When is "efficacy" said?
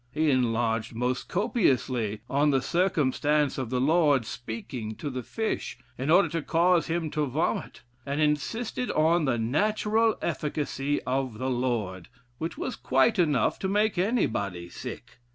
10.19-11.03